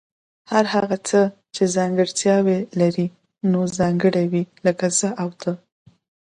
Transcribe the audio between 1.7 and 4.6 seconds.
ځانګړتیا لري نو ځانګړي وي